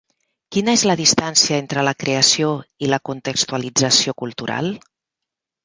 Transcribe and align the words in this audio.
¿Quina 0.55 0.71
és 0.77 0.85
la 0.91 0.95
distància 1.01 1.59
entre 1.65 1.83
la 1.89 1.93
creació 2.05 2.49
i 2.87 2.91
la 2.95 3.01
contextualització 3.13 4.19
cultural? 4.25 4.75